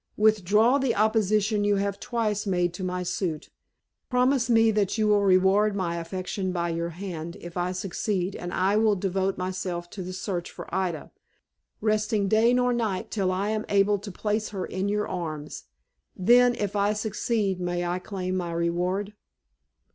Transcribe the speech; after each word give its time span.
Withdraw 0.17 0.79
the 0.79 0.95
opposition 0.95 1.63
you 1.63 1.75
have 1.75 1.99
twice 1.99 2.47
made 2.47 2.73
to 2.73 2.83
my 2.83 3.03
suit, 3.03 3.51
promise 4.09 4.49
me 4.49 4.71
that 4.71 4.97
you 4.97 5.07
will 5.09 5.21
reward 5.21 5.75
my 5.75 5.97
affection 5.97 6.51
by 6.51 6.69
your 6.69 6.95
land 6.99 7.35
if 7.39 7.55
I 7.55 7.71
succeed, 7.71 8.35
and 8.35 8.51
I 8.51 8.77
will 8.77 8.95
devote 8.95 9.37
myself 9.37 9.91
to 9.91 10.01
the 10.01 10.11
search 10.11 10.49
for 10.49 10.65
Ida, 10.73 11.11
resting 11.81 12.27
day 12.27 12.51
nor 12.51 12.73
night 12.73 13.11
till 13.11 13.31
I 13.31 13.49
am 13.49 13.63
able 13.69 13.99
to 13.99 14.11
place 14.11 14.49
her 14.49 14.65
in 14.65 14.89
your 14.89 15.07
arms. 15.07 15.65
Then, 16.17 16.55
if 16.55 16.75
I 16.75 16.93
succeed, 16.93 17.59
may 17.59 17.85
I 17.85 17.99
claim 17.99 18.35
my 18.35 18.53
reward?" 18.53 19.13